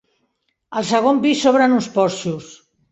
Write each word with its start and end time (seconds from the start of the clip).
Al 0.81 0.89
segons 0.93 1.23
pis 1.27 1.45
s'obren 1.45 1.79
uns 1.81 1.95
porxos. 2.01 2.55